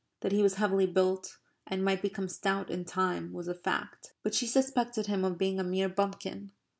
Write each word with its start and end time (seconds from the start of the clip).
That 0.21 0.31
he 0.31 0.41
was 0.41 0.55
heavily 0.55 0.87
built 0.87 1.37
and 1.67 1.85
might 1.85 2.01
become 2.01 2.27
stout 2.27 2.71
in 2.71 2.85
time 2.85 3.31
was 3.33 3.47
a 3.47 3.53
fact. 3.53 4.13
But 4.23 4.33
she 4.33 4.47
suspected 4.47 5.05
him 5.05 5.23
of 5.23 5.37
being 5.37 5.59
a 5.59 5.63
mere 5.63 5.89
bumpkin. 5.89 6.53